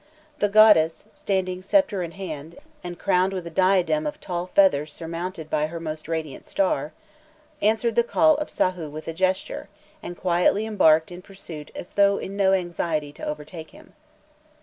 The 0.39 0.49
goddess, 0.49 1.05
standing 1.15 1.61
sceptre 1.61 2.01
in 2.01 2.13
hand, 2.13 2.55
and 2.83 2.97
crowned 2.97 3.33
with 3.33 3.45
a 3.45 3.51
diadem 3.51 4.07
of 4.07 4.19
tall 4.19 4.47
feathers 4.47 4.91
surmounted 4.91 5.47
by 5.47 5.67
her 5.67 5.79
most 5.79 6.07
radiant 6.07 6.43
star, 6.47 6.91
answered 7.61 7.93
the 7.93 8.01
call 8.03 8.33
of 8.37 8.47
Sahû 8.47 8.89
with 8.89 9.07
a 9.07 9.13
gesture, 9.13 9.69
and 10.01 10.17
quietly 10.17 10.65
embarked 10.65 11.11
in 11.11 11.21
pursuit 11.21 11.69
as 11.75 11.91
though 11.91 12.17
in 12.17 12.35
no 12.35 12.51
anxiety 12.53 13.13
to 13.13 13.23
overtake 13.23 13.69
him. 13.69 13.93